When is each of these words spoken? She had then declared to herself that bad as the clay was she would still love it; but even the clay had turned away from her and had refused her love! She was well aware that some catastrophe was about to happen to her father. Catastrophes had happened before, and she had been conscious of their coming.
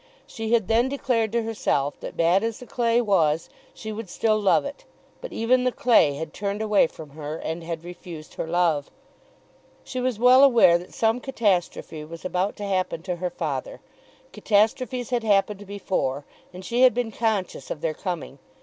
She 0.25 0.51
had 0.53 0.67
then 0.67 0.89
declared 0.89 1.31
to 1.33 1.43
herself 1.43 1.99
that 1.99 2.17
bad 2.17 2.43
as 2.43 2.57
the 2.57 2.65
clay 2.65 2.99
was 3.01 3.49
she 3.71 3.91
would 3.91 4.09
still 4.09 4.39
love 4.39 4.65
it; 4.65 4.83
but 5.21 5.31
even 5.31 5.63
the 5.63 5.71
clay 5.71 6.15
had 6.15 6.33
turned 6.33 6.59
away 6.59 6.87
from 6.87 7.11
her 7.11 7.37
and 7.37 7.63
had 7.63 7.83
refused 7.83 8.33
her 8.33 8.47
love! 8.47 8.89
She 9.83 10.01
was 10.01 10.17
well 10.17 10.43
aware 10.43 10.79
that 10.79 10.91
some 10.95 11.19
catastrophe 11.19 12.03
was 12.03 12.25
about 12.25 12.55
to 12.55 12.63
happen 12.65 13.03
to 13.03 13.17
her 13.17 13.29
father. 13.29 13.79
Catastrophes 14.33 15.11
had 15.11 15.21
happened 15.23 15.67
before, 15.67 16.25
and 16.51 16.65
she 16.65 16.81
had 16.81 16.95
been 16.95 17.11
conscious 17.11 17.69
of 17.69 17.81
their 17.81 17.93
coming. 17.93 18.39